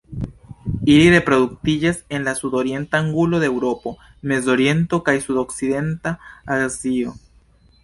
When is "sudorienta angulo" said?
2.39-3.43